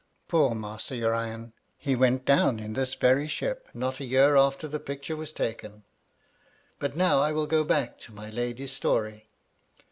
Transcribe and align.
Poor 0.27 0.55
Master 0.55 0.95
Urian! 0.95 1.53
he 1.77 1.95
went 1.95 2.25
down 2.25 2.57
in 2.59 2.73
this 2.73 2.95
very 2.95 3.27
ship 3.27 3.69
not 3.71 3.99
a 3.99 4.03
year 4.03 4.35
after 4.35 4.67
the 4.67 4.79
picture 4.79 5.15
was 5.15 5.31
taken! 5.31 5.83
But 6.79 6.97
now 6.97 7.21
I 7.21 7.31
wiU 7.31 7.47
go 7.47 7.63
back 7.63 7.99
to 7.99 8.11
my 8.11 8.31
lady's 8.31 8.71
story. 8.73 9.29